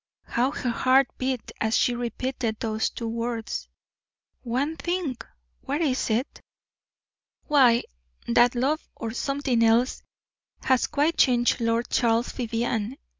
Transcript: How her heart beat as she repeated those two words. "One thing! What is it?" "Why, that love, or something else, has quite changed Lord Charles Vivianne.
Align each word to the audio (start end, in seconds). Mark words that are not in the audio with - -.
How 0.23 0.49
her 0.49 0.71
heart 0.71 1.09
beat 1.19 1.51
as 1.61 1.77
she 1.77 1.93
repeated 1.93 2.59
those 2.59 2.89
two 2.89 3.07
words. 3.07 3.67
"One 4.41 4.75
thing! 4.75 5.17
What 5.61 5.81
is 5.81 6.09
it?" 6.09 6.41
"Why, 7.45 7.83
that 8.27 8.55
love, 8.55 8.89
or 8.95 9.11
something 9.11 9.61
else, 9.61 10.01
has 10.63 10.87
quite 10.87 11.17
changed 11.17 11.61
Lord 11.61 11.87
Charles 11.91 12.31
Vivianne. 12.31 12.97